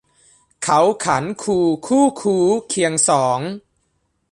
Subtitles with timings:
[0.63, 1.57] เขาขันคู
[1.87, 3.39] คู่คู้ เคียงสอง